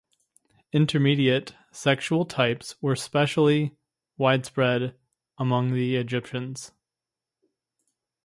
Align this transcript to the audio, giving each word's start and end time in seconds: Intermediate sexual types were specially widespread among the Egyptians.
Intermediate 0.73 1.53
sexual 1.71 2.25
types 2.25 2.75
were 2.81 2.95
specially 2.95 3.75
widespread 4.17 4.95
among 5.37 5.73
the 5.73 5.95
Egyptians. 5.95 6.71